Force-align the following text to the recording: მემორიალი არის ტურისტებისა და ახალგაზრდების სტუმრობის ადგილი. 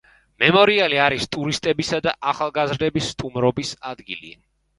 მემორიალი 0.43 0.97
არის 1.07 1.27
ტურისტებისა 1.37 1.99
და 2.07 2.15
ახალგაზრდების 2.33 3.11
სტუმრობის 3.13 3.77
ადგილი. 3.93 4.35